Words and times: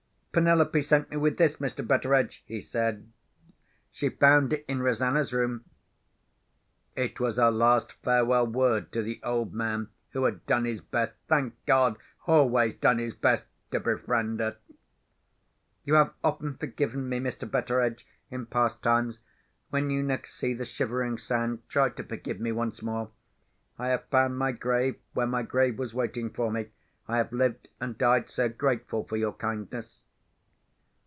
"Penelope 0.33 0.81
sent 0.81 1.09
me 1.09 1.17
with 1.17 1.35
this, 1.35 1.57
Mr. 1.57 1.85
Betteredge," 1.85 2.41
he 2.47 2.61
said. 2.61 3.11
"She 3.91 4.07
found 4.07 4.53
it 4.53 4.63
in 4.65 4.81
Rosanna's 4.81 5.33
room." 5.33 5.65
It 6.95 7.19
was 7.19 7.35
her 7.35 7.51
last 7.51 7.91
farewell 8.01 8.47
word 8.47 8.93
to 8.93 9.01
the 9.03 9.19
old 9.23 9.53
man 9.53 9.89
who 10.11 10.23
had 10.23 10.45
done 10.45 10.63
his 10.63 10.79
best—thank 10.79 11.55
God, 11.65 11.97
always 12.27 12.75
done 12.75 12.97
his 12.97 13.13
best—to 13.13 13.81
befriend 13.81 14.39
her. 14.39 14.55
"You 15.83 15.95
have 15.95 16.13
often 16.23 16.55
forgiven 16.55 17.09
me, 17.09 17.19
Mr. 17.19 17.45
Betteredge, 17.51 18.07
in 18.29 18.45
past 18.45 18.81
times. 18.81 19.19
When 19.69 19.89
you 19.89 20.01
next 20.01 20.35
see 20.35 20.53
the 20.53 20.63
Shivering 20.63 21.17
Sand, 21.17 21.59
try 21.67 21.89
to 21.89 22.05
forgive 22.05 22.39
me 22.39 22.53
once 22.53 22.81
more. 22.81 23.11
I 23.77 23.89
have 23.89 24.05
found 24.05 24.37
my 24.37 24.53
grave 24.53 24.95
where 25.11 25.27
my 25.27 25.43
grave 25.43 25.77
was 25.77 25.93
waiting 25.93 26.29
for 26.29 26.49
me. 26.53 26.69
I 27.05 27.17
have 27.17 27.33
lived, 27.33 27.67
and 27.81 27.97
died, 27.97 28.29
sir, 28.29 28.47
grateful 28.47 29.03
for 29.03 29.17
your 29.17 29.33
kindness." 29.33 30.05